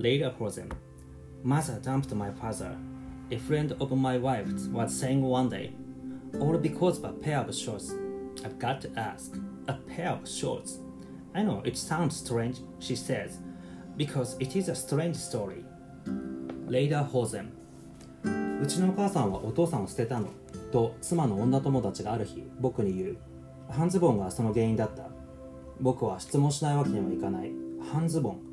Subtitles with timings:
[0.00, 0.72] Later Frozen.
[1.42, 2.74] Mother dumped my father.
[3.30, 5.74] A friend of my wife's was saying one day,
[6.40, 7.92] all because of a pair of shorts.
[8.42, 9.36] I've got to ask,
[9.68, 10.78] a pair of shorts?
[11.34, 13.40] I know it sounds strange, she says,
[13.98, 15.66] because it is a strange story.
[16.66, 17.52] Later Hosen.
[18.62, 20.28] うちのお母さんはお父さんを捨てたの
[20.72, 23.16] と妻の女友達がある日僕に言う
[23.70, 25.08] 半ズボンがその原因だった
[25.80, 27.52] 僕は質問しないわけにはいかない
[27.90, 28.49] 半ズボン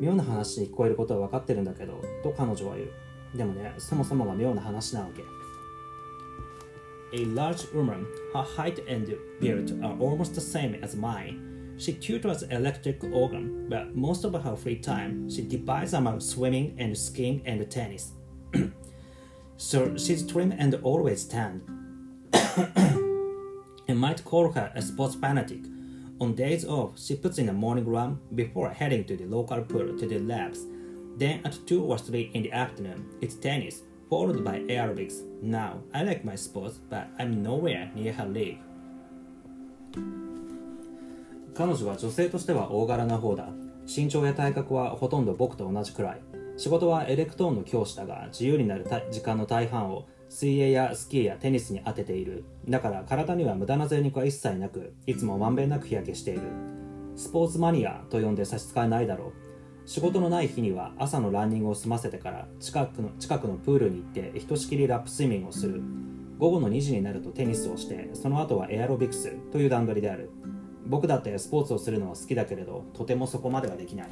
[0.00, 2.90] 妙な話に聞こえることは分かってるんだけどと彼女は言う
[3.36, 5.22] でもねそもそもが妙な話なわけ
[7.10, 11.74] A large woman, her height and build are almost the same as mine.
[11.78, 16.94] She tutors electric organ, but most of her free time she divides among swimming and
[16.94, 18.12] skiing and tennis.
[19.56, 21.62] so she's trim and always tanned.
[23.88, 25.60] I might call her a sports fanatic.
[26.20, 29.96] On days off, she puts in a morning run before heading to the local pool
[29.96, 30.66] to the labs.
[31.16, 35.22] Then at 2 or 3 in the afternoon, it's tennis, followed by aerobics.
[35.40, 38.58] Now, I like my sports, but I'm nowhere near her league.
[41.54, 43.48] 彼女は女性としては大柄な方だ。
[43.86, 46.20] 身長や体格はほとんど僕と同じくらい。
[46.56, 52.44] 仕事はエレクトーンの教師だが、自由になる時間の大半を水泳やスキーやテニスに当てている。
[52.68, 56.42] だから体には無駄な贅肉は一切なく、いつもまんべんなく日焼けしている。
[57.16, 59.32] スポーツマニアと呼んで差し支えないだろう。
[59.88, 65.80] 仕事のない日には朝のランニングを済ませてから近くの近くのプールに行ってひとしきりラップスイミングをする。
[66.38, 70.30] 午後の2時になるとテニスをして、その後はエアロビクスという段取りである。
[70.86, 74.08] 僕だってスポーツをするのは好きだけれど、とてもそこまではできない。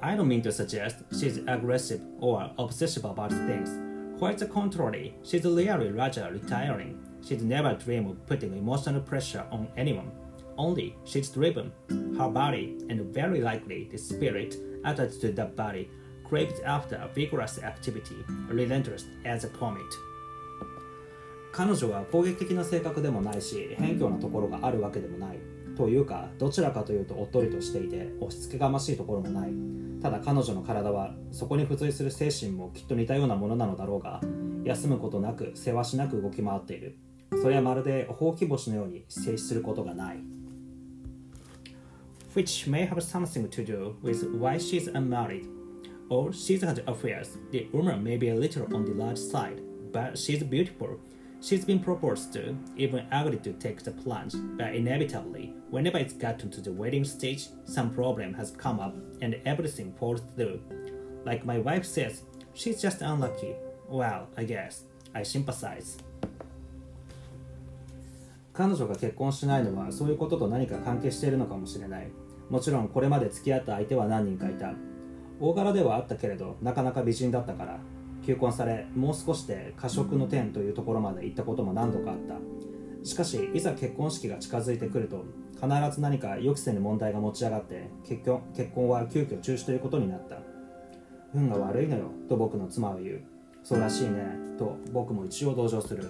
[0.00, 3.91] I don't mean to suggest she's aggressive or obsessive about things.
[4.22, 6.96] Quite the contrary, she's really rather retiring.
[7.26, 10.12] She's never dreamed of putting emotional pressure on anyone.
[10.56, 11.72] Only she's driven.
[12.16, 15.90] Her body, and very likely the spirit attached to that body,
[16.22, 18.14] craves after vigorous activity,
[18.48, 19.92] relentless as a comet.
[21.50, 25.40] 彼女は攻撃的な性格でもないし偏怯なところがあるわけでもない
[25.76, 29.50] というかどちらかというとおっとりとしていて押し付けがましいところもない
[30.02, 34.20] ただ彼女の体はそこに付随する精神もきっと似たようなものなのだろうが
[34.64, 36.98] 休むことなくせわしなく動き回っている
[37.40, 40.16] それはまるでほうき星のように静止することがない
[42.34, 45.46] which may have something to do with why she's unmarried
[46.08, 50.16] or she's had affairs the woman may be a little on the large side but
[50.16, 50.98] she's beautiful
[51.42, 56.50] She's been proposed to, even agreed to take the plunge, but inevitably, whenever it's gotten
[56.50, 60.60] to the wedding stage, some problem has come up and everything falls through.
[61.24, 62.22] Like my wife says,
[62.54, 63.56] she's just unlucky.
[63.88, 64.84] Well, I guess.
[65.12, 65.98] I sympathize.
[68.52, 72.08] 彼女が結婚しないのはそういうことと何か関係しているのかもしれない。
[72.50, 74.74] もちろんこれまで付き合った相手は何人かいた。
[75.40, 77.80] 大柄ではあったけれど、なかなか美人だったから、
[78.24, 82.36] 求婚されもう少しで過食の点というところまで行ったことも何度かあった。
[83.04, 85.24] しかしいざ結婚式が近づいてくると
[85.54, 90.36] 必ず何か予期せぬ問題が持ち上がって結婚結婚は急遽中止ということになった。
[91.34, 93.22] 運が悪いのよと僕の妻は言う。
[93.64, 94.24] そうらしいね
[94.58, 96.04] と僕も一応同情する。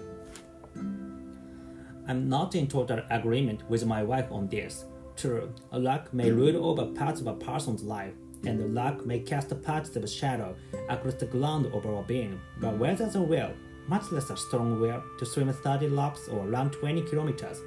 [2.07, 4.87] I'm not in total agreement with my wife on this.
[5.15, 8.13] True, luck may rule over parts of a person's life,
[8.46, 10.56] and the luck may cast a positive shadow
[10.90, 12.40] across the ground of our being.
[12.60, 13.52] But where there's a will,
[13.88, 17.62] much less a strong will, to swim 30 laps or run 20 kilometers,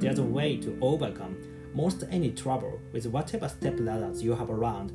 [0.00, 1.36] there's a way to overcome
[1.74, 4.92] most any trouble with whatever step ladders you have around.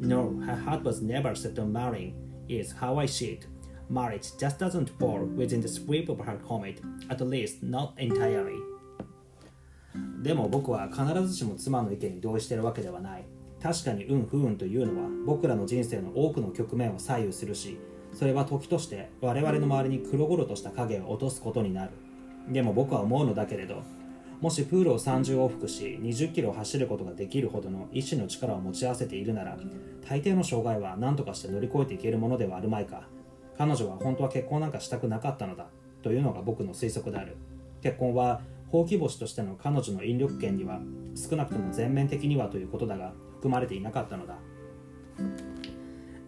[0.00, 2.14] No, her heart was never set on marrying,
[2.48, 3.46] is how I see it.
[3.88, 6.80] Marriage just doesn't fall within the sweep of her comet,
[7.10, 8.58] at least not entirely.
[10.22, 13.24] でも僕は必ずしも妻の意見に同意しているわけではない。
[13.61, 17.79] 確かに運不運というのは僕らの人生の多くの局面を左右するし
[18.13, 21.91] それは時として我々の周りに黒々とした影を落とすことになる。
[22.49, 23.83] でも僕は思うのだけれど
[24.39, 29.57] もしプールを30往復し20キロ走ることができるほどの意志の力を持ち合わせているなら
[30.07, 33.07] 大抵の障害は何とかして乗り越えていけるものではあるまいか。
[33.57, 35.65] 彼女は本当は結婚なんかしたくなかったのだ
[36.03, 37.35] というのが僕の推測である。
[37.81, 40.79] 結婚はほうき星としての彼女の引力圏には
[41.15, 44.35] 少なくとも全面的にはということだが含まれていなかったのだ。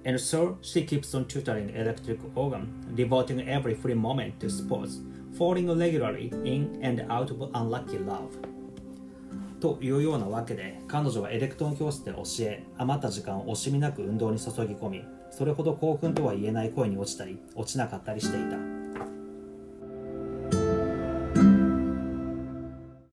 [0.05, 5.01] And so she keeps on tutoring electric organ, devoting every free moment to sports,
[5.37, 8.29] falling regularly in and out of unlucky love.
[9.59, 18.78] というようなわけで彼女はエレクトーン教室で教え余った時間を惜しみなく運動に注ぎ込みそれほど興奮とは言えない声に落ちたり落ちなかったりしていた